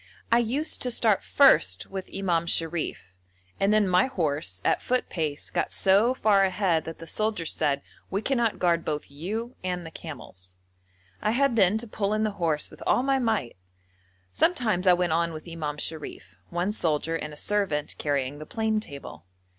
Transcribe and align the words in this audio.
I 0.31 0.39
used 0.39 0.81
to 0.81 0.89
start 0.89 1.23
first 1.23 1.85
with 1.85 2.09
Imam 2.11 2.47
Sharif, 2.47 3.13
and 3.59 3.71
then 3.71 3.87
my 3.87 4.07
horse, 4.07 4.59
at 4.65 4.81
foot 4.81 5.09
pace, 5.09 5.51
got 5.51 5.71
so 5.71 6.15
far 6.15 6.43
ahead 6.43 6.85
that 6.85 6.97
the 6.97 7.05
soldiers 7.05 7.53
said, 7.53 7.83
'We 8.09 8.23
cannot 8.23 8.57
guard 8.57 8.83
both 8.83 9.11
you 9.11 9.55
and 9.63 9.85
the 9.85 9.91
camels.' 9.91 10.55
I 11.21 11.29
had 11.29 11.55
then 11.55 11.77
to 11.77 11.87
pull 11.87 12.15
in 12.15 12.23
the 12.23 12.31
horse 12.41 12.71
with 12.71 12.81
all 12.87 13.03
my 13.03 13.19
might. 13.19 13.57
Sometimes 14.33 14.87
I 14.87 14.93
went 14.93 15.13
on 15.13 15.33
with 15.33 15.47
Imam 15.47 15.77
Sharif, 15.77 16.35
one 16.49 16.71
soldier 16.71 17.15
and 17.15 17.31
a 17.31 17.37
servant 17.37 17.93
carrying 17.99 18.39
the 18.39 18.47
plane 18.47 18.79
table. 18.79 19.27